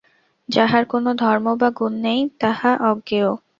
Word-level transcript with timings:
যাহার 0.49 0.83
কোন 0.85 1.05
ধর্ম 1.15 1.45
বা 1.55 1.69
গুণ 1.71 1.93
নাই, 2.01 2.19
তাহা 2.41 2.69
অজ্ঞেয়। 2.89 3.31